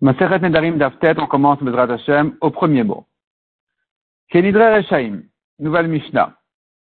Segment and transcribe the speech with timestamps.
[0.00, 3.06] Maseret Nedarim d'Aftet, on commence Bezrat Hashem au premier mot.
[4.30, 5.22] Kenidre Rechaim,
[5.58, 6.36] nouvelle Mishnah.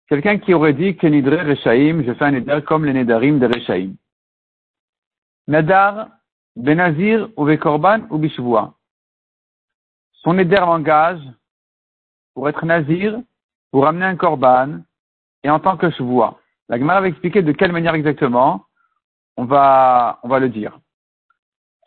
[0.08, 3.96] Quelqu'un qui aurait dit Kenidre Rechaim, je fais un Neder comme les Nedarim de Rechaim.
[5.48, 6.08] Nadar,
[6.56, 8.76] Benazir ou Vekorban ou Bishvoua.
[10.14, 11.22] Son Neder langage
[12.34, 13.20] pour être Nazir,
[13.72, 14.80] pour amener un Korban
[15.44, 16.40] et en tant que Shvoua.
[16.70, 18.66] La Gemara va expliquer de quelle manière exactement
[19.36, 20.80] on va, on va le dire.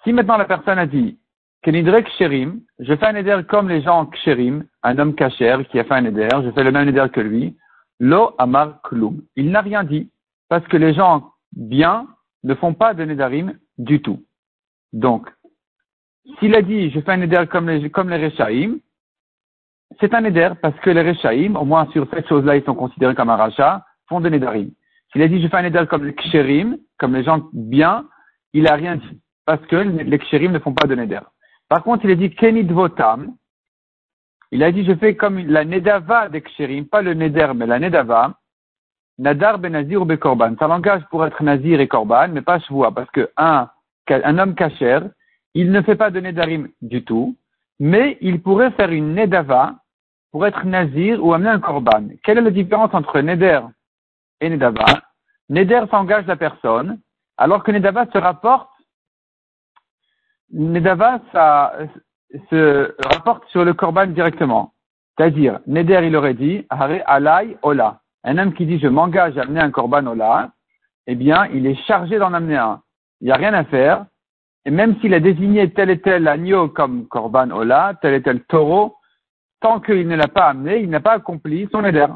[0.05, 1.19] Si maintenant la personne a dit
[1.63, 5.85] Kenidre Ksherim, je fais un éder comme les gens Ksherim, un homme kacher qui a
[5.85, 7.57] fait un éder, je fais le même éder que lui,
[8.01, 9.23] Lo Amar Klum.
[9.37, 10.11] Il n'a rien dit,
[10.49, 12.09] parce que les gens bien
[12.43, 14.25] ne font pas de Nedarim du tout.
[14.93, 15.31] Donc,
[16.39, 18.79] s'il a dit je fais un éder comme les, comme les Rechaim,
[20.01, 23.15] c'est un éder parce que les Rechaim, au moins sur cette chose-là, ils sont considérés
[23.15, 24.71] comme un rachat, font de Nedarim.
[25.13, 28.07] S'il a dit je fais un éder comme les Ksherim, comme les gens bien,
[28.53, 31.21] il n'a rien dit parce que les Ksherim ne font pas de Neder.
[31.73, 33.35] Par contre, il a dit Kenid Votam.
[34.51, 37.79] Il a dit, je fais comme la Nedava des Ksherim, pas le Neder, mais la
[37.79, 38.35] Nedava.
[39.17, 40.55] Nadar ben Nazir ou Bekorban.
[40.59, 43.71] Ça langage pour être Nazir et Korban, mais pas Shvoa, parce que un,
[44.11, 44.99] un homme kacher,
[45.55, 47.39] il ne fait pas de Nedarim du tout,
[47.81, 49.77] mais il pourrait faire une Nedava
[50.31, 52.09] pour être Nazir ou amener un Korban.
[52.23, 53.61] Quelle est la différence entre Neder
[54.43, 54.85] et Nedava?
[55.49, 57.01] Neder s'engage la personne,
[57.39, 58.72] alors que Nedava se rapporte
[60.53, 61.73] Nedava, ça
[62.51, 64.73] se rapporte sur le korban directement.
[65.17, 68.01] C'est-à-dire, Neder, il aurait dit, Hare alay ola.
[68.25, 70.51] Un homme qui dit, je m'engage à amener un korban ola,
[71.07, 72.81] eh bien, il est chargé d'en amener un.
[73.21, 74.07] Il n'y a rien à faire.
[74.65, 78.41] Et même s'il a désigné tel et tel agneau comme korban ola, tel et tel
[78.45, 78.97] taureau,
[79.61, 82.07] tant qu'il ne l'a pas amené, il n'a pas accompli son Neder.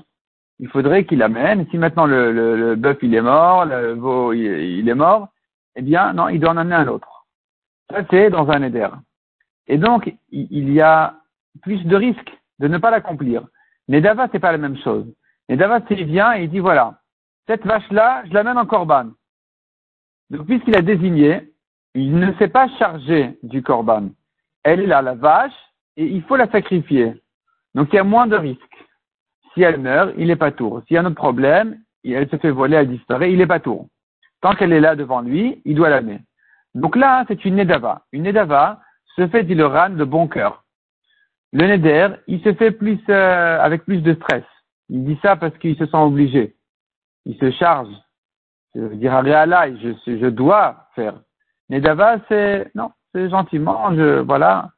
[0.59, 1.67] Il faudrait qu'il amène.
[1.71, 5.28] Si maintenant le, le, bœuf il est mort, le veau il est mort,
[5.75, 7.16] eh bien, non, il doit en amener un autre.
[7.91, 8.89] Ça, c'est dans un éder.
[9.69, 11.15] Et donc, il y a
[11.62, 13.47] plus de risques de ne pas l'accomplir.
[13.89, 15.06] Nedava, c'est pas la même chose.
[15.48, 17.00] Nedava, c'est il vient et il dit voilà,
[17.47, 19.10] cette vache-là, je l'amène en corban.
[20.31, 21.53] Donc, puisqu'il a désigné,
[21.94, 24.09] il ne s'est pas chargé du corban.
[24.65, 25.55] Elle est là, la vache,
[25.97, 27.15] et il faut la sacrifier.
[27.75, 28.60] Donc, il y a moins de risques.
[29.55, 30.83] Si elle meurt, il n'est pas tour.
[30.87, 33.60] S'il y a un autre problème, elle se fait voler, elle disparaît, il n'est pas
[33.60, 33.89] tour.
[34.41, 36.21] Tant qu'elle est là devant lui, il doit l'amener.
[36.76, 38.03] Donc là, c'est une Nedava.
[38.12, 38.81] Une Nedava
[39.16, 40.62] se fait, dit le Ran, de bon cœur.
[41.53, 44.44] Le Neder, il se fait plus euh, avec plus de stress.
[44.91, 46.54] Il dit ça parce qu'il se sent obligé.
[47.25, 47.88] Il se charge.
[48.75, 51.15] Il veut dire je, je dois faire.
[51.70, 54.70] Nedava, c'est non, c'est gentiment, je voilà,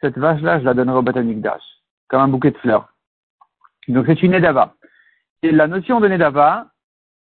[0.00, 1.60] cette vache-là, je la donnerai au botanique d'âge,
[2.08, 2.88] comme un bouquet de fleurs.
[3.88, 4.74] Donc c'est une Nedava.
[5.42, 6.68] Et la notion de Nedava,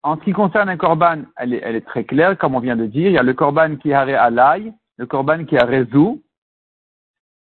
[0.03, 3.09] en ce qui concerne un korban, elle est, très claire, comme on vient de dire.
[3.09, 6.22] Il y a le korban qui a alay, le korban qui a rezou.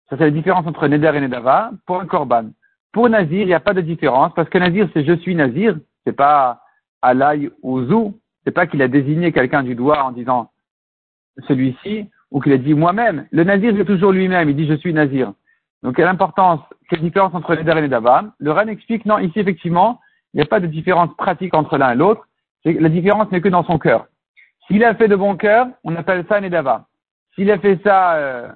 [0.08, 2.50] Ça, c'est la différence entre neder et nedava pour un korban.
[2.92, 5.78] Pour nazir, il n'y a pas de différence, parce que nazir, c'est je suis nazir,
[6.04, 6.60] c'est pas
[7.00, 8.18] alay ou zou.
[8.44, 10.50] C'est pas qu'il a désigné quelqu'un du doigt en disant
[11.46, 13.26] celui-ci, ou qu'il a dit moi-même.
[13.30, 15.32] Le nazir, c'est toujours lui-même, il dit je suis nazir.
[15.82, 16.60] Donc, quelle importance,
[16.90, 20.00] quelle différence entre neder et nedava Le RAN explique, non, ici, effectivement,
[20.34, 22.26] il n'y a pas de différence pratique entre l'un et l'autre
[22.64, 24.06] la différence n'est que dans son cœur.
[24.66, 26.86] S'il a fait de bon cœur, on appelle ça Nedava.
[27.34, 28.48] S'il a fait ça euh,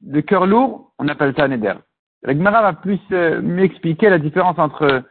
[0.00, 1.74] de cœur lourd, on appelle ça Neder.
[2.22, 5.02] La Gemara va plus euh, m'expliquer la différence entre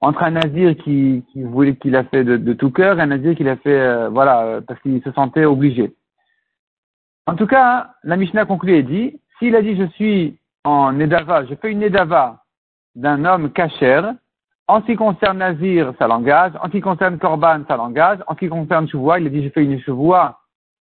[0.00, 3.34] entre un nazir qui, qui voulait qu'il a fait de, tout cœur et un nazir
[3.34, 5.94] qui l'a fait euh, voilà parce qu'il se sentait obligé.
[7.26, 11.46] En tout cas, la Mishnah conclut et dit s'il a dit je suis en Nedava,
[11.46, 12.42] je fais une Nedava
[12.94, 14.14] d'un homme cachère,
[14.66, 16.52] en ce qui concerne Nazir, ça l'engage.
[16.62, 18.18] En ce qui concerne Korban, ça l'engage.
[18.26, 20.40] En ce qui concerne Chevoua, il a dit, je fais une Chevoua.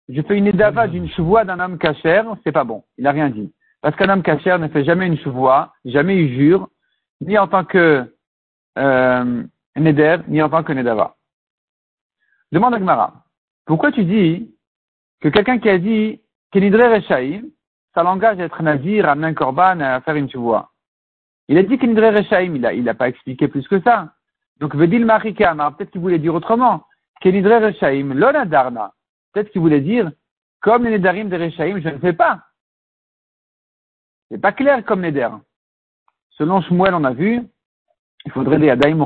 [0.08, 2.84] Je fais une édava d'une Chevoua d'un homme cachère, c'est pas bon.
[2.96, 3.52] Il n'a rien dit.
[3.82, 6.68] Parce qu'un homme cachère ne fait jamais une Chevoua, jamais il jure,
[7.20, 8.10] ni en tant que
[8.78, 9.42] euh,
[9.76, 11.14] Neder, ni en tant que Nedava.
[12.50, 13.12] Demande à Gmara,
[13.66, 14.50] pourquoi tu dis
[15.20, 17.42] que quelqu'un qui a dit Kenidre Rechaim,
[17.94, 20.70] ça l'engage à être Nazir, à amener un Korban, à faire une Chevoua
[21.48, 24.12] il a dit qu'il Rechaim, il n'a il a pas expliqué plus que ça.
[24.58, 26.84] Donc, Vedil Marikam, peut-être qu'il voulait dire autrement.
[27.20, 28.14] Kenidre Rechaim,
[28.46, 28.92] Darna.
[29.32, 30.10] Peut-être qu'il voulait dire,
[30.60, 32.42] comme les Nedarim de Rechaim, je ne fais pas.
[34.30, 35.30] C'est pas clair comme Neder.
[36.30, 37.42] Selon Shmuel, on a vu,
[38.26, 39.04] il faudrait des Adaim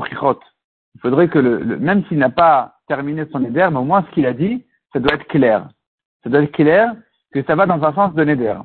[0.95, 4.11] Il faudrait que le, même s'il n'a pas terminé son Neder, mais au moins ce
[4.11, 5.69] qu'il a dit, ça doit être clair.
[6.23, 6.93] Ça doit être clair
[7.31, 8.57] que ça va dans un sens de Neder.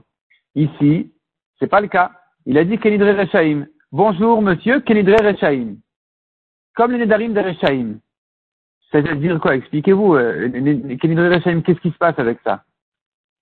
[0.54, 1.12] Ici,
[1.58, 2.12] c'est pas le cas.
[2.50, 3.66] Il a dit Kenidre Rechaim.
[3.92, 5.76] Bonjour monsieur, Kenidre Rechaim.
[6.74, 7.98] Comme les Nedarim de Rechaim.
[8.90, 9.54] C'est-à-dire quoi?
[9.54, 10.14] Expliquez-vous.
[10.14, 10.48] Euh,
[10.98, 12.64] Kenidre Rechaim, qu'est-ce qui se passe avec ça?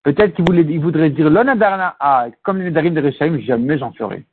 [0.03, 4.25] Peut-être qu'il voulait, voudrait dire l'onadarna ah, comme les nedarim de Rechaim, jamais j'en ferai.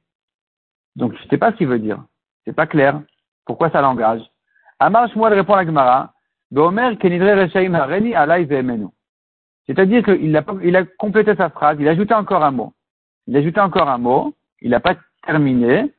[0.95, 2.03] Donc je ne sais pas ce qu'il veut dire.
[2.43, 2.99] C'est pas clair.
[3.45, 4.23] Pourquoi ça l'engage?
[4.79, 6.13] Amar Shmuel répond à la Gemara,
[6.99, 8.47] kenidre Rechaim hareni alai.
[9.67, 12.73] C'est-à-dire qu'il a, a complété sa phrase, il a ajouté encore un mot.
[13.27, 14.95] Il a ajouté encore un mot, il n'a pas
[15.25, 15.91] terminé,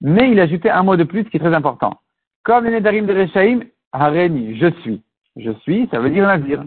[0.00, 2.00] mais il a ajouté un mot de plus qui est très important.
[2.44, 3.60] Comme les Nedarim de Rechaim,
[3.92, 5.02] Hareni, je suis.
[5.36, 6.64] Je suis, ça veut dire navire.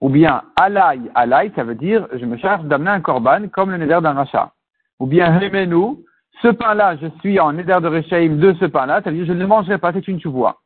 [0.00, 3.78] Ou bien Alay, Alay, ça veut dire je me charge d'amener un korban comme le
[3.78, 4.52] Neder d'un rachat.
[5.00, 5.96] Ou bien Hemenu,
[6.42, 9.32] ce pain-là, je suis en Neder de Rechaim de ce pain-là, ça veut dire je
[9.32, 10.60] ne le mangerai pas, c'est une chouvoie.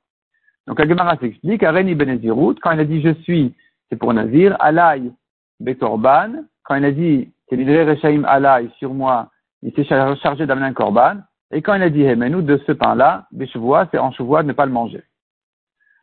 [0.67, 3.55] Donc Agemara s'explique, Areni Benezirut, quand il a dit je suis,
[3.89, 5.11] c'est pour Nazir, Alay
[5.61, 9.31] Bekorban, quand il a dit c'est l'idée Rechaim Alay sur moi,
[9.63, 11.17] il s'est chargé d'amener un korban,
[11.51, 14.53] et quand il a dit Hemenu de ce pain-là, Beshevoa, c'est en chouvoie de ne
[14.53, 15.03] pas le manger.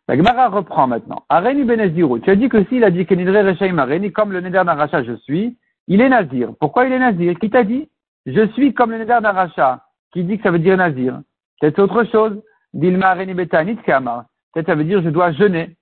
[0.08, 1.24] La Gemara reprend maintenant.
[1.30, 4.64] Areni Benezirut, tu as dit que s'il a dit Kenidre Rechaim Areni, comme le Neder
[4.66, 5.58] d'Aracha je suis,
[5.88, 6.54] il est Nazir.
[6.60, 7.38] Pourquoi il est Nazir?
[7.40, 7.90] Qui t'a dit?
[8.26, 11.22] Je suis comme le Neder d'Aracha, qui dit que ça veut dire Nazir.
[11.60, 12.42] C'est autre chose.
[12.74, 13.78] Dilma Areni Betanit.
[13.78, 15.76] Peut-être ça veut dire je dois jeûner.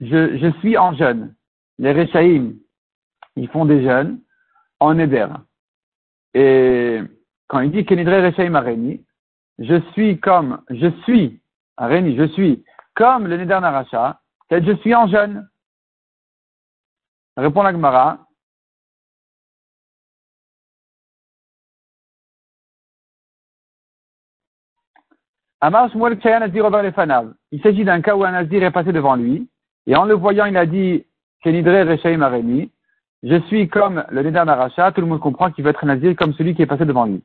[0.00, 1.34] Je, je suis en jeûne.
[1.78, 2.52] Les Rechaim,
[3.36, 4.20] ils font des jeûnes
[4.80, 5.28] en Neder.
[6.32, 7.00] Et
[7.48, 9.04] quand il dit Kenidre Rechaim Areni,
[9.58, 11.40] je suis comme, je suis,
[11.76, 12.64] Areni, je suis
[12.94, 15.48] comme le Neder Naracha, c'est je suis en jeûne.
[17.36, 18.18] Répond la Gemara.
[27.50, 29.48] Il s'agit d'un cas où un Nazir est passé devant lui,
[29.86, 31.04] et en le voyant, il a dit
[33.22, 36.16] je suis comme le Neder Naracha, tout le monde comprend qu'il veut être un Nazir
[36.16, 37.22] comme celui qui est passé devant lui.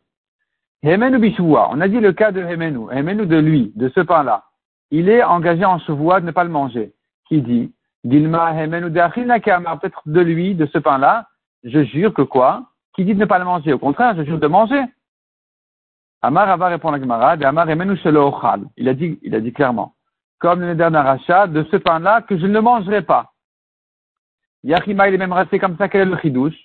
[0.83, 4.45] Hemenu Bishua, on a dit le cas de Hemenu, Hemenu de lui, de ce pain-là.
[4.89, 6.93] Il est engagé en chevoie de ne pas le manger.
[7.27, 7.71] Qui dit,
[8.03, 11.27] Dilma peut-être de lui, de ce pain-là,
[11.63, 12.65] je jure que quoi?
[12.95, 13.73] Qui dit de ne pas le manger?
[13.73, 14.81] Au contraire, je jure de manger.
[16.23, 17.95] Amar Ava répond à Gemara, Amar Emenu
[18.77, 19.93] Il a dit, il a dit clairement,
[20.39, 23.31] comme le Neder Naracha, de ce pain-là, que je ne le mangerai pas.
[24.63, 26.57] Yachima, il est même resté comme ça, quel est le chidouche?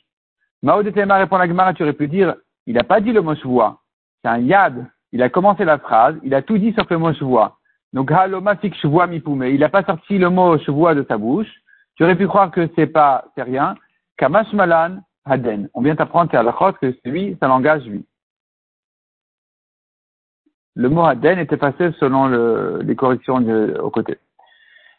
[0.63, 2.35] Maoudetema répond à Gemara, tu aurais pu dire,
[2.67, 3.83] il n'a pas dit le mot chevoie.
[4.23, 4.87] C'est un yad.
[5.13, 7.59] Il a commencé la phrase, il a tout dit sauf le mot chevoie.
[7.93, 8.75] Donc, halomafik
[9.09, 9.51] mi poumé.
[9.51, 11.51] Il n'a pas sorti le mot chevois de sa bouche.
[11.95, 13.77] Tu aurais pu croire que c'est pas, c'est rien.
[14.19, 14.49] Kamash
[15.27, 15.69] haden.
[15.75, 18.05] On vient d'apprendre à la que c'est lui, ça l'engage lui.
[20.75, 24.19] Le mot haden était passé selon le, les corrections de, au côté.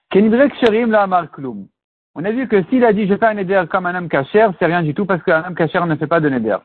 [0.10, 1.68] Kenidrek sherim la kloum.
[2.16, 4.48] On a vu que s'il a dit je fais un neder comme un homme kacher,
[4.58, 6.58] c'est rien du tout parce qu'un homme kacher ne fait pas de neder.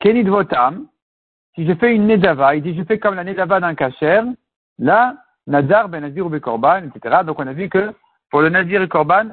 [0.00, 0.86] Kenid votam.
[1.54, 4.22] Si je fais une nedava, il dit je fais comme la nedava d'un kacher,
[4.78, 5.16] Là,
[5.46, 7.18] Nazar, Ben Nazir ou Korban, etc.
[7.26, 7.94] Donc on a vu que
[8.30, 9.30] pour le Nazir et Korban,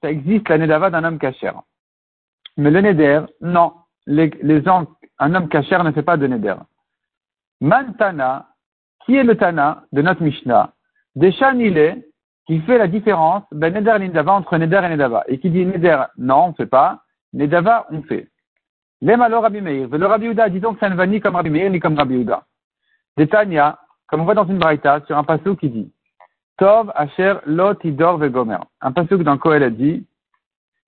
[0.00, 1.52] ça existe la Nedava d'un homme kacher.
[2.56, 3.72] Mais le Neder, non.
[5.20, 6.54] Un homme kacher ne fait pas de Neder.
[7.60, 8.48] Mantana,
[9.04, 10.72] qui est le Tana de notre Mishnah?
[11.14, 12.04] Deshanile,
[12.46, 15.24] qui fait la différence, ben Neder et Nedava entre Neder et Nedava.
[15.28, 17.02] Et qui dit Neder, non, on ne fait pas.
[17.32, 18.28] Nedava, on fait.
[19.00, 19.88] L'aime alors Rabbi Meir.
[19.88, 22.16] Le Rabbi Uda, disons que ça ne va ni comme Rabbi Meir, ni comme Rabbi
[22.16, 22.44] Uda.
[23.16, 25.92] Detania, comme on voit dans une braïta, sur un passage qui dit
[26.56, 28.58] Tov asher lotidor vegomer.
[28.80, 30.06] Un passage dans Koel dit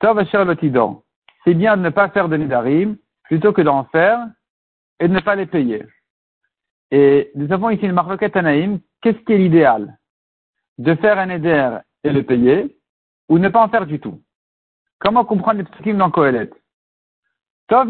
[0.00, 1.02] Tov asher lotidor.
[1.44, 4.18] C'est bien de ne pas faire de nidarim plutôt que d'en faire
[4.98, 5.86] et de ne pas les payer.
[6.90, 8.80] Et nous avons ici une marloquette anaïm.
[9.00, 9.96] Qu'est-ce qui est l'idéal?
[10.78, 12.76] De faire un éder et le payer
[13.28, 14.20] ou ne pas en faire du tout?
[14.98, 16.50] Comment comprendre les psukim dans Kohelet?
[17.70, 17.86] Tov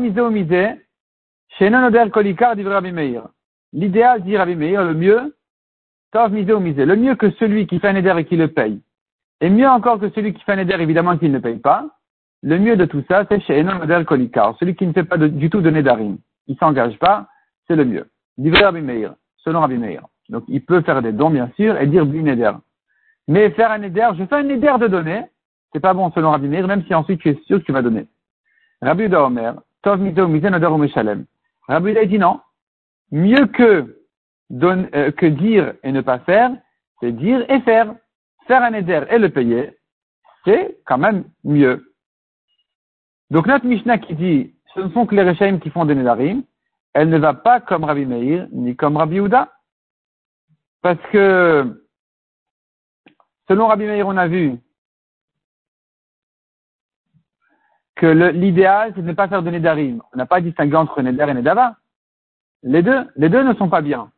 [2.11, 2.55] kolikar
[2.93, 3.29] Meir.
[3.73, 5.35] L'idéal, dit Rabbi Meir, le mieux,
[6.13, 8.83] tov misé ou le mieux que celui qui fait un éder et qui le paye.
[9.41, 11.87] Et mieux encore que celui qui fait un éder, évidemment, qu'il ne paye pas.
[12.43, 15.17] Le mieux de tout ça, c'est chez Enon Model Kolikar, celui qui ne fait pas
[15.17, 16.19] du tout de Nedarim.
[16.47, 17.29] Il s'engage pas,
[17.67, 18.11] c'est le mieux.
[18.37, 20.03] Divrei Rabbi Meir, selon Rabbi Meir.
[20.29, 22.53] Donc, il peut faire des dons, bien sûr, et dire Bli Neder.
[23.29, 25.25] Mais faire un éder, je fais un éder de donner,
[25.73, 27.83] c'est pas bon selon Rabbi Meir, même si ensuite tu es sûr que tu vas
[27.83, 28.07] donner.
[28.83, 30.01] Rabbi Uda Omer, Tov.
[31.69, 32.41] Rabbi dit non,
[33.13, 33.97] mieux que,
[34.53, 36.51] euh, que dire et ne pas faire,
[37.01, 37.95] c'est dire et faire.
[38.47, 39.77] Faire un éder et le payer,
[40.45, 41.95] c'est quand même mieux.
[43.31, 46.43] Donc notre Mishnah qui dit, ce ne sont que les Rechaim qui font des Nedarim,
[46.95, 49.53] elle ne va pas comme Rabbi Meir, ni comme Rabbi Houda.
[50.83, 51.85] Parce que,
[53.47, 54.59] selon Rabbi Meir, on a vu
[58.01, 60.01] que l'idéal, c'est de ne pas faire de Nedarim.
[60.15, 61.77] On n'a pas distingué entre Neder et Nedava.
[62.63, 64.11] Les deux, les deux ne sont pas bien.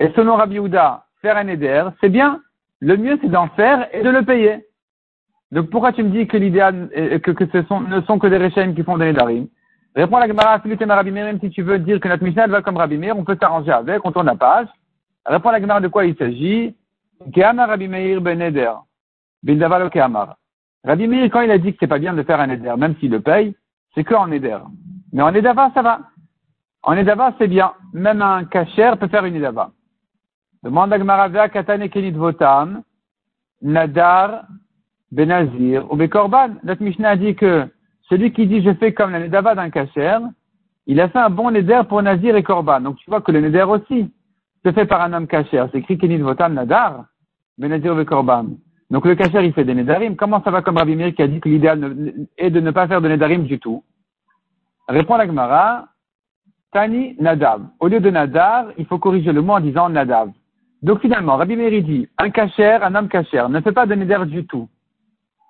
[0.00, 2.40] Et selon Rabbi Houda, faire un éder, c'est bien.
[2.80, 4.66] Le mieux, c'est d'en faire et de le payer.
[5.52, 6.88] Donc pourquoi tu me dis que l'idéal,
[7.22, 7.58] que, que ce
[7.88, 9.46] ne sont que des Rechaim qui font des Nedarim?
[9.94, 12.98] Réponds la Gemara, Rabbi même si tu veux dire que notre Mishnah va comme Rabbi
[12.98, 14.66] Meir, on peut s'arranger avec, on tourne la page.
[15.24, 16.74] Réponds la Gemara de quoi il s'agit.
[17.36, 18.72] Rabbi Meir ben Neder.
[19.44, 20.36] Bildavalo Keamar.
[20.86, 22.94] Rabbi Meir, quand il a dit que c'est pas bien de faire un Neder, même
[22.96, 23.56] s'il le paye,
[23.94, 24.58] c'est que en Neder.
[25.12, 26.00] Mais en Nedava, ça va.
[26.82, 27.72] En Nedava, c'est bien.
[27.92, 29.72] Même un kacher peut faire une Nedava.
[30.62, 32.82] Demande à Katane Kenit Votam,
[33.62, 34.44] Nadar,
[35.10, 36.54] Benazir ou Bekorban.
[36.62, 37.66] Notre Mishnah a dit que
[38.08, 40.18] celui qui dit je fais comme la Nedava d'un kacher,
[40.86, 42.80] il a fait un bon Neder pour Nazir et Korban.
[42.80, 44.12] Donc tu vois que le Neder aussi
[44.64, 45.64] se fait par un homme kacher.
[45.72, 47.06] C'est écrit Kenit Votam Nadar,
[47.58, 48.46] Benazir ou Korban.
[48.90, 50.16] Donc le kacher il fait des Nedarim.
[50.16, 52.86] Comment ça va comme Rabbi Meir qui a dit que l'idéal est de ne pas
[52.86, 53.82] faire de Nedarim du tout?
[54.88, 55.88] Répond la Gemara,
[56.72, 57.62] Tani Nadav.
[57.80, 60.30] Au lieu de Nadar, il faut corriger le mot en disant Nadav.
[60.82, 64.26] Donc finalement, Rabbi Meir dit, un kacher, un homme kacher, ne fait pas de Neder
[64.26, 64.68] du tout.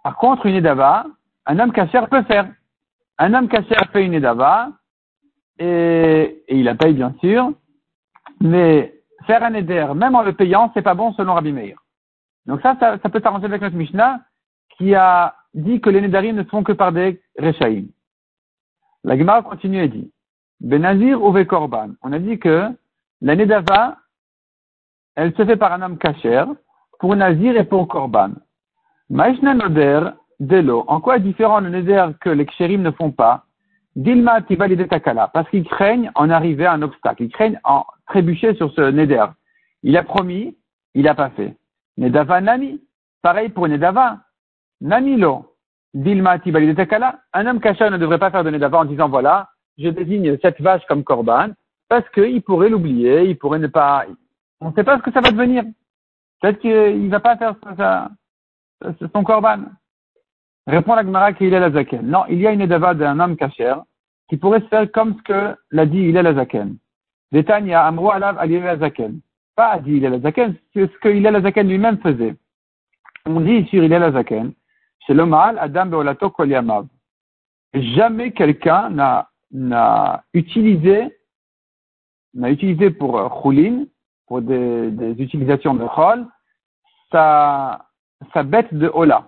[0.02, 1.06] Par contre, une Nedava,
[1.46, 2.48] un homme kacher peut faire.
[3.18, 4.70] Un homme kacher fait une Edava,
[5.58, 7.50] et, il la paye bien sûr,
[8.40, 8.94] mais
[9.26, 11.76] faire un Eder, même en le payant, c'est pas bon selon Rabbi Meir.
[12.46, 14.20] Donc ça, ça, peut s'arranger avec notre Mishnah,
[14.76, 17.88] qui a dit que les Nedarim ne sont que par des Rechaïm.
[19.04, 20.12] La Gemara continue et dit,
[20.60, 21.90] Benazir ou Korban.
[22.02, 22.68] On a dit que
[23.20, 23.96] la Nedava,
[25.14, 26.44] elle se fait par un homme kacher,
[26.98, 28.32] pour Nazir et pour Korban.
[29.10, 30.10] Maishna Noder,
[30.40, 30.84] Delo.
[30.88, 33.44] En quoi est différent le Neder que les Kshérim ne font pas?
[33.94, 35.28] Dilma Takala.
[35.28, 37.22] Parce qu'ils craignent en arriver à un obstacle.
[37.22, 39.26] Ils craignent en trébucher sur ce Neder.
[39.82, 40.56] Il a promis,
[40.94, 41.56] il n'a pas fait.
[41.96, 42.80] Nedava Nami.
[43.22, 44.20] Pareil pour Nedava.
[44.80, 45.56] Namilo.
[45.94, 47.20] Dilma Takala.
[47.32, 49.48] Un homme caché ne devrait pas faire de Nedava en disant voilà,
[49.78, 51.50] je désigne cette vache comme Korban,
[51.88, 54.04] parce qu'il pourrait l'oublier, il pourrait ne pas.
[54.60, 55.64] On ne sait pas ce que ça va devenir.
[56.40, 57.54] Peut-être qu'il ne va pas faire
[59.12, 59.60] son Korban.
[60.66, 62.06] Répond la Gemara qu'il est la Zaken.
[62.06, 63.74] Non, il y a une Edava d'un homme cacher
[64.28, 66.76] qui pourrait se faire comme ce que l'a dit il est la Zaken.
[67.32, 68.38] Détania Alav.
[69.56, 72.36] Pas dit il est la Zaken, c'est ce que il est la Zaken lui-même faisait.
[73.24, 74.52] On dit sur il est la Zaken,
[75.06, 76.86] c'est le mal Adam Beolato Koliamav.
[77.72, 81.18] Jamais quelqu'un n'a, utilisé,
[82.34, 83.84] n'a utilisé pour euh, Choulin,
[84.26, 86.26] pour des, utilisations de Chol,
[87.10, 87.86] sa,
[88.34, 89.26] sa bête de Ola.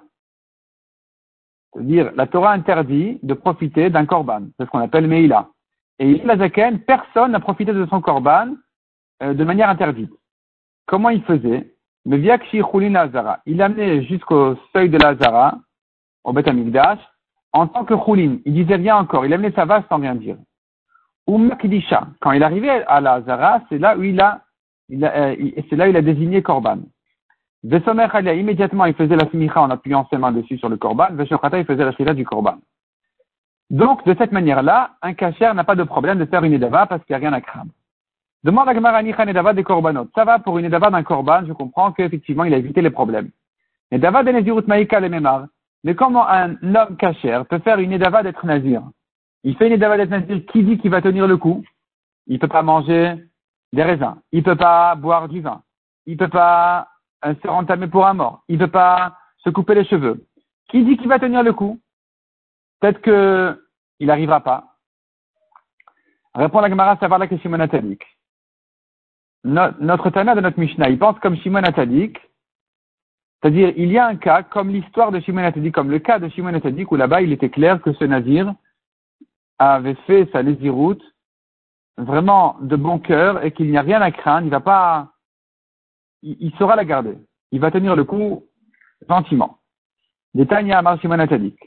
[1.72, 4.48] C'est-à-dire, la Torah interdit de profiter d'un korban.
[4.56, 5.48] C'est ce qu'on appelle Meïla.
[5.98, 8.54] Et il la Zaken, personne n'a profité de son korban
[9.22, 10.12] euh, de manière interdite.
[10.86, 11.74] Comment il faisait
[13.46, 15.58] Il amenait jusqu'au seuil de Lazara,
[16.24, 16.98] au Beth Amikdash,
[17.52, 18.38] en tant que Choulin.
[18.44, 19.26] Il disait rien encore.
[19.26, 20.36] Il amenait sa vache sans rien dire.
[21.26, 21.50] Ou.
[22.20, 24.42] Quand il arrivait à Lazara, c'est là où il a,
[24.90, 25.36] euh,
[25.68, 26.78] c'est là où il a désigné korban.
[27.64, 31.08] Vesomer immédiatement, il faisait la smicha en appuyant ses mains dessus sur le korban.
[31.10, 32.58] Veshochata, il faisait la shira du korban.
[33.70, 37.04] Donc, de cette manière-là, un kacher n'a pas de problème de faire une edava parce
[37.04, 37.70] qu'il n'y a rien à craindre.
[38.44, 40.08] Demande à Gemara Edava des korbanot.
[40.14, 43.30] Ça va pour une edava d'un korban, je comprends qu'effectivement, il a évité les problèmes.
[43.90, 45.46] Edava de Nezirut Maïka Memar.
[45.84, 48.82] Mais comment un homme kacher peut faire une edava d'être nazir?
[49.44, 51.64] Il fait une edava d'être nazir, qui dit qu'il va tenir le coup?
[52.26, 53.16] Il ne peut pas manger
[53.72, 54.16] des raisins.
[54.32, 55.62] Il ne peut pas boire du vin.
[56.06, 56.88] Il ne peut pas
[57.22, 58.42] se entamé pour un mort.
[58.48, 60.26] Il ne veut pas se couper les cheveux.
[60.68, 61.80] Qui dit qu'il va tenir le coup?
[62.80, 64.76] Peut-être qu'il n'arrivera pas.
[66.34, 67.50] Répond la Gemara savoir la question
[69.48, 72.18] Notre Tana de notre Mishnah, il pense comme Shimon Atadik,
[73.40, 76.28] c'est-à-dire il y a un cas comme l'histoire de Shimon Atadik, comme le cas de
[76.28, 78.52] Shimon Atadik où là-bas il était clair que ce navire
[79.58, 81.02] avait fait sa lésiroute
[81.96, 85.12] vraiment de bon cœur et qu'il n'y a rien à craindre, il va pas
[86.22, 87.16] il, saura la garder.
[87.50, 88.44] Il va tenir le coup
[89.08, 89.58] gentiment.
[90.34, 91.58] Détagne Amar Shimon Atadik.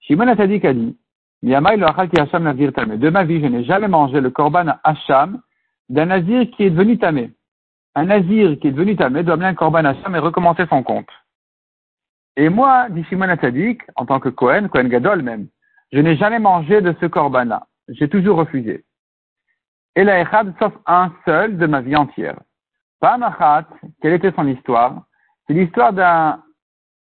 [0.00, 0.98] Shimon Atadik a dit,
[1.42, 5.40] de ma vie, je n'ai jamais mangé le korban à Hacham
[5.88, 7.32] d'un nazir qui est devenu tamé.
[7.94, 10.82] Un nazir qui est devenu tamé doit amener un korban à Hacham et recommencer son
[10.82, 11.10] compte.
[12.36, 15.48] Et moi, dit Shimon Atadik, en tant que Cohen, Cohen Gadol même,
[15.92, 17.66] je n'ai jamais mangé de ce korban-là.
[17.88, 18.84] J'ai toujours refusé.
[19.94, 22.40] Et la Echad, sauf un seul de ma vie entière.
[23.00, 23.68] Pamachat,
[24.00, 25.02] quelle était son histoire?
[25.46, 26.42] C'est l'histoire d'un,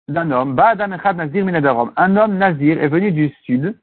[0.09, 3.79] d'un homme, Nazir Un homme nazir est venu du sud,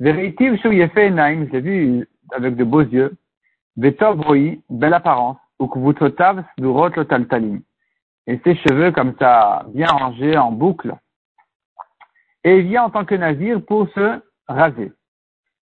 [0.00, 3.14] Veritiv Enaim, je l'ai vu avec de beaux yeux,
[3.76, 5.38] Belle apparence,
[6.58, 7.60] Lotaltalim.
[8.26, 10.94] Et ses cheveux comme ça, bien rangés en boucle.
[12.44, 14.92] Et il vient en tant que nazir pour se raser.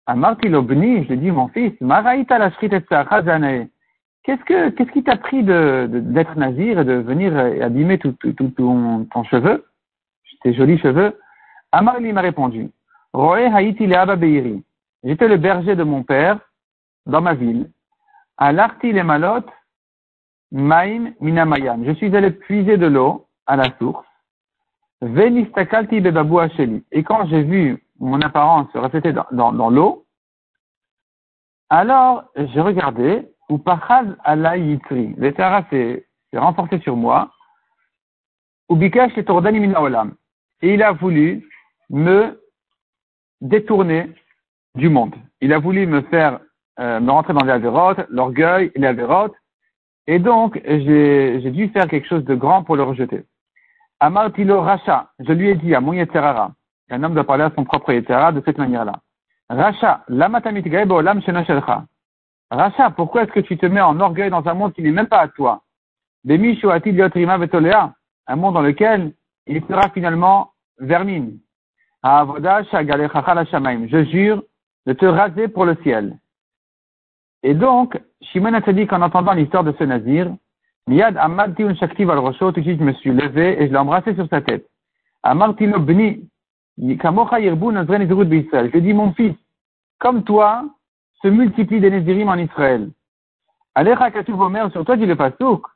[0.06, 2.50] Amarti Lobni, je lui dis, mon fils, Maraïta la
[4.24, 9.66] Qu'est-ce que qu'est-ce qui t'a pris d'être nazir et de venir abîmer tout, ton, cheveu,
[10.42, 11.18] tes jolis cheveux?
[11.72, 12.70] Amarli m'a répondu,
[13.12, 14.62] Roé Haïti Beiri.
[15.02, 16.38] J'étais le berger de mon père
[17.06, 17.68] dans ma ville.
[18.44, 19.52] À l'arti les malotes,
[20.50, 21.84] Maim Minamayam.
[21.84, 24.04] Je suis allé puiser de l'eau à la source.
[25.00, 26.84] Venistakalti Bebabou Hacheli.
[26.90, 30.06] Et quand j'ai vu mon apparence se refléter dans, l'eau,
[31.70, 35.14] alors j'ai regardé, ou Pachad Allah Yitri.
[35.20, 35.94] S'est
[36.34, 37.30] renforcé sur moi.
[38.68, 40.16] Ou Bikash et Minaolam.
[40.62, 41.48] Et il a voulu
[41.90, 42.42] me
[43.40, 44.12] détourner
[44.74, 45.14] du monde.
[45.40, 46.40] Il a voulu me faire
[46.80, 48.96] euh, me rentrer dans les l'orgueil les
[50.06, 53.24] et donc j'ai dû faire quelque chose de grand pour le rejeter.
[54.00, 56.52] Amartilo Racha, je lui ai dit à mon Yeterara,
[56.90, 58.94] un homme doit parler à son propre Yeterara de cette manière-là.
[59.48, 61.84] Racha, lamatamit olam shelcha.
[62.50, 65.06] Racha, pourquoi est-ce que tu te mets en orgueil dans un monde qui n'est même
[65.06, 65.62] pas à toi?
[66.28, 66.36] Un
[68.36, 69.12] monde dans lequel
[69.46, 71.38] il sera finalement vermine.
[73.88, 74.42] Je jure
[74.86, 76.18] de te raser pour le ciel.
[77.42, 80.30] Et donc, Shimon Atzadik, en entendant l'histoire de ce nazir,
[80.88, 83.78] Miyad Amadti un shakti al tout de suite je me suis levé et je l'ai
[83.78, 84.66] embrassé sur sa tête.
[85.22, 86.28] Amarti lo bni,
[86.98, 88.70] kamocha yirbu nazre nezirut b'Israël.
[88.72, 89.34] Je dis, mon fils,
[89.98, 90.64] comme toi,
[91.22, 92.90] se multiplient des nazirim en Israël.
[93.76, 95.66] Alecha katuv omer, sur toi dit le pasouk.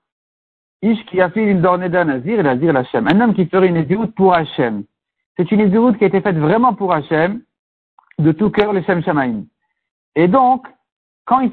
[0.83, 3.07] Ish ki afil indorneda nazir, nazir l'Hachem.
[3.07, 4.85] Un homme qui ferait une nazirut pour Hachem.
[5.37, 7.43] C'est une nazirut qui a été faite vraiment pour Hachem,
[8.19, 9.45] de tout cœur, le Shem Shamaim.
[10.17, 10.67] Et donc,
[11.27, 11.51] quand il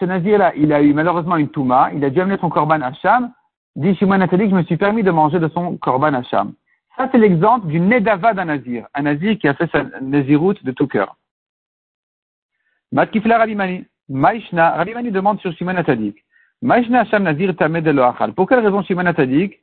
[0.00, 3.32] ce nazir-là, il a eu malheureusement une touma, il a dû amener son korban Hacham,
[3.76, 6.54] dit Shimon que je me suis permis de manger de son korban Hacham.
[6.96, 10.70] Ça, c'est l'exemple du nedava d'un nazir, un nazir qui a fait sa naziroute de
[10.70, 11.16] tout cœur.
[12.92, 16.16] Matkifla Rabimani, Maishna, Rabimani demande sur Shimon Atadik.
[16.62, 18.32] Maishna Hacham Nazir Tameh de Loachal.
[18.32, 19.60] Pour quelle raison Shimon Atadik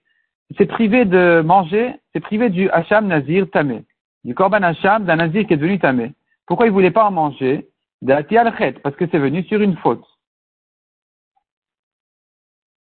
[0.57, 3.83] s'est privé de manger, s'est privé du Hacham Nazir Tameh,
[4.25, 6.12] du korban Hacham d'un nazir qui est devenu Tameh.
[6.45, 7.69] Pourquoi il voulait pas en manger?
[8.01, 10.05] Parce que c'est venu sur une faute.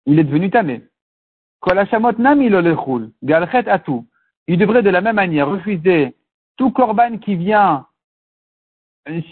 [0.07, 0.83] Il est devenu tamé.
[4.49, 6.17] Il devrait de la même manière refuser
[6.57, 7.87] tout korban qui vient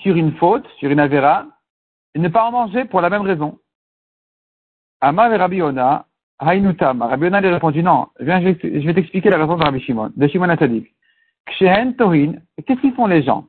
[0.02, 1.46] sur une faute, sur une avéra,
[2.14, 3.58] et ne pas en manger pour la même raison.
[5.00, 6.06] Amar et Rabbi Ona,
[6.38, 7.02] Haïnutam.
[7.02, 10.26] Rabbi Ona lui a répondu non, je vais t'expliquer la raison de Rabbi Shimon, de
[10.26, 10.94] Shimon Atadik.
[11.46, 13.48] Qu'est-ce qu'ils font les gens?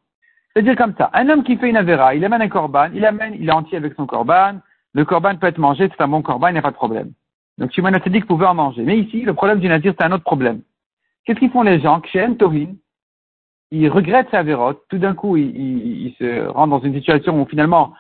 [0.54, 3.36] C'est-à-dire comme ça, un homme qui fait une avéra, il amène un korban, il amène,
[3.40, 4.60] il est entier avec son korban,
[4.94, 7.12] le korban peut être mangé, c'est un bon korban, il n'y a pas de problème.
[7.58, 8.84] Donc Shimon que pouvait en manger.
[8.84, 10.62] Mais ici, le problème du nazir, c'est un autre problème.
[11.26, 12.00] Qu'est-ce qu'ils font les gens?
[12.00, 12.74] Kshen Torin,
[13.72, 17.94] ils regrettent sa avérote, tout d'un coup, il, se rend dans une situation où finalement,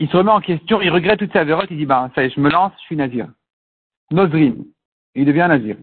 [0.00, 2.26] il se remet en question, il regrette toute sa avérote, il dit, ben, ça y
[2.26, 3.28] est, je me lance, je suis nazir.
[4.10, 4.64] Nozrim,
[5.14, 5.76] il devient nazir.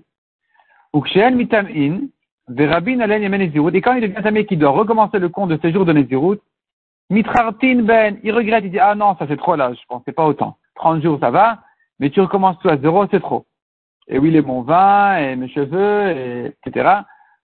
[2.49, 5.71] Ou Kshen Mitam'in, et quand il devient tamé qui doit recommencer le compte de ses
[5.71, 6.39] jours de Nézirut,
[7.09, 10.25] Mitrartin ben, il regrette, il dit, ah non, ça c'est trop là, je pensais pas
[10.25, 10.57] autant.
[10.75, 11.59] 30 jours ça va,
[11.99, 13.45] mais tu recommences tout à zéro, c'est trop.
[14.07, 17.01] Et oui, les mon vin, et mes cheveux, et, etc.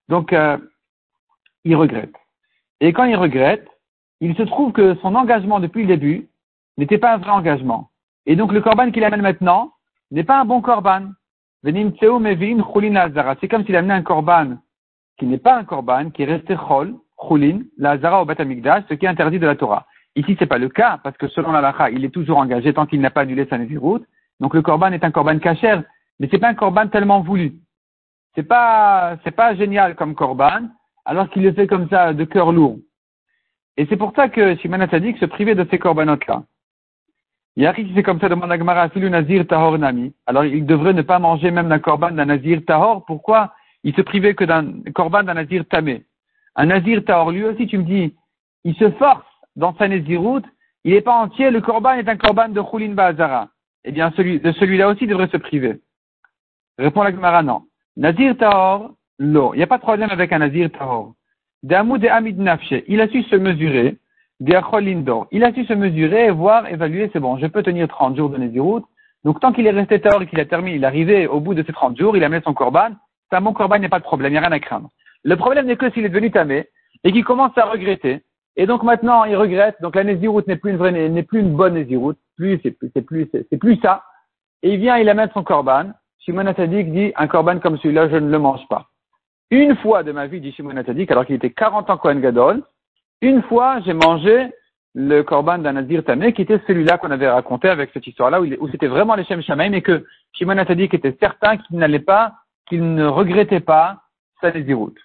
[0.10, 0.58] Donc, euh,
[1.64, 2.16] il regrette.
[2.82, 3.68] Et quand il regrette,
[4.22, 6.30] il se trouve que son engagement depuis le début
[6.78, 7.90] n'était pas un vrai engagement.
[8.26, 9.74] Et donc le korban qu'il amène maintenant
[10.12, 11.10] n'est pas un bon korban.
[11.64, 11.74] C'est
[13.50, 14.58] comme s'il amenait un korban
[15.20, 18.94] qui n'est pas un korban, qui est resté chol, chulin, la zara au batamikdash, ce
[18.96, 19.86] qui est interdit de la Torah.
[20.16, 22.86] Ici, c'est pas le cas, parce que selon la lacha, il est toujours engagé tant
[22.86, 24.06] qu'il n'a pas annulé sa néziroute.
[24.40, 25.82] Donc le korban est un korban kacher,
[26.20, 27.54] mais c'est pas un korban tellement voulu.
[28.34, 30.70] C'est pas, c'est pas génial comme korban,
[31.06, 32.78] alors qu'il le fait comme ça, de cœur lourd.
[33.78, 36.44] Et c'est pour ça que Shimon que se privait de ces corbanotes-là.
[37.56, 40.14] Yari qui fait comme ça demande à Gemara, nazir tahor nami.
[40.28, 43.04] Alors il devrait ne pas manger même d'un korban d'un nazir tahor.
[43.06, 43.54] Pourquoi?
[43.84, 46.06] Il se privait que d'un korban d'un nazir tamé.
[46.56, 48.16] Un nazir tahor, lui aussi, tu me dis,
[48.64, 50.46] il se force dans sa naziroute,
[50.84, 53.50] il n'est pas entier, le korban est un korban de Khulin Ba'azara.
[53.86, 55.80] Eh bien, celui, de celui-là aussi, devrait se priver.
[56.78, 57.64] Répond la Gemara, non.
[57.96, 59.54] Nazir tahor, l'eau.
[59.54, 61.14] Il n'y a pas de problème avec un nazir tahor.
[61.64, 63.98] Damou de Hamid Nafshe, il a su se mesurer.
[64.42, 68.30] Il a su se mesurer et voir, évaluer, c'est bon, je peux tenir 30 jours
[68.30, 68.86] de naziroute.
[69.26, 71.54] Donc, tant qu'il est resté tahor et qu'il a terminé, il est arrivé au bout
[71.54, 72.92] de ces 30 jours, il a mis son korban,
[73.32, 74.90] bon corban, a pas de problème, il n'y a rien à craindre.
[75.24, 76.68] Le problème n'est que s'il est devenu tamé
[77.04, 78.24] et qu'il commence à regretter.
[78.56, 79.76] Et donc maintenant, il regrette.
[79.82, 82.18] Donc la Néziroute n'est plus une vraie, n'est plus une bonne Néziroute.
[82.36, 84.04] Plus, c'est plus, c'est plus, c'est plus ça.
[84.64, 85.92] Et il vient, il amène son corban.
[86.20, 88.88] Shimon Atadik dit, un corban comme celui-là, je ne le mange pas.
[89.52, 92.62] Une fois de ma vie, dit Shimon Atadik, alors qu'il était 40 ans Kohen Gadol,
[93.22, 94.48] une fois, j'ai mangé
[94.94, 98.70] le corban d'un Nazir Tamé, qui était celui-là qu'on avait raconté avec cette histoire-là, où,
[98.70, 102.34] c'était vraiment les Shem Shamaim, et que Shimon Atadik était certain qu'il n'allait pas
[102.70, 104.04] qu'il ne regrettait pas
[104.40, 104.98] sa désiroute.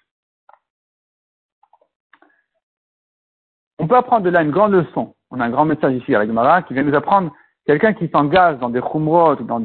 [3.79, 5.17] On peut apprendre de là une grande leçon.
[5.31, 7.33] On a un grand message ici avec Mara qui vient nous apprendre
[7.67, 9.61] quelqu'un qui s'engage dans des khumrot, dans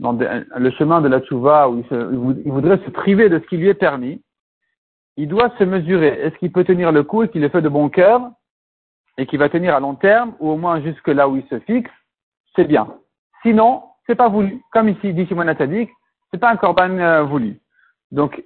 [0.00, 3.68] dans le chemin de la tchouva où il, voudrait se priver de ce qui lui
[3.68, 4.22] est permis.
[5.16, 6.08] Il doit se mesurer.
[6.20, 8.30] Est-ce qu'il peut tenir le coup, qu'il le fait de bon cœur
[9.16, 11.58] et qu'il va tenir à long terme ou au moins jusque là où il se
[11.60, 11.90] fixe?
[12.54, 12.86] C'est bien.
[13.42, 14.62] Sinon, c'est pas voulu.
[14.72, 15.90] Comme ici dit Shimon Tzadik,
[16.30, 17.60] c'est pas un korban euh, voulu.
[18.10, 18.42] Donc,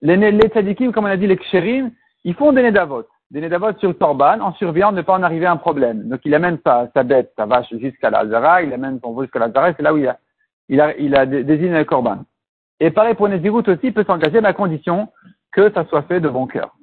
[0.00, 1.90] les, les tzadikim, comme on a dit, les ksherim,
[2.24, 3.04] ils font des nedavot.
[3.30, 6.08] Des nedavot sur le korban en surveillant de ne pas en arriver à un problème.
[6.08, 9.38] Donc, il amène sa, sa bête, sa vache jusqu'à l'Azara, il amène son veau jusqu'à
[9.38, 10.18] l'Azara, c'est là où il a,
[10.68, 12.24] il a, il a désigné le korban.
[12.80, 15.08] Et pareil pour Nezirut aussi, il peut s'engager à la condition
[15.52, 16.74] que ça soit fait de bon cœur.